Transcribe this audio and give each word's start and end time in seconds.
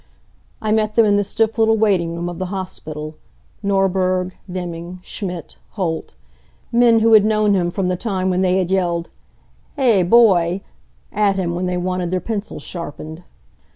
I 0.63 0.71
met 0.71 0.95
them 0.95 1.05
in 1.05 1.15
the 1.15 1.23
stiff 1.23 1.59
little 1.59 1.77
waiting 1.77 2.15
room 2.15 2.27
of 2.27 2.39
he 2.39 2.45
hospital 2.45 3.13
Norberg, 3.61 4.33
Deming, 4.51 4.97
Schmidt, 5.03 5.57
Holt 5.73 6.15
men 6.71 7.01
who 7.01 7.13
had 7.13 7.23
known 7.23 7.53
him 7.53 7.69
from 7.69 7.87
the 7.87 7.95
time 7.95 8.31
when 8.31 8.41
they 8.41 8.57
had 8.57 8.71
yelled, 8.71 9.11
"Heh, 9.77 10.01
boy!" 10.01 10.61
at 11.11 11.35
him 11.35 11.53
when 11.53 11.67
they 11.67 11.77
wanted 11.77 12.09
their 12.09 12.19
pencils 12.19 12.63
sharpened. 12.63 13.25